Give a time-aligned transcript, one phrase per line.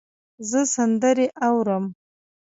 [0.49, 1.85] زه سندرې اورم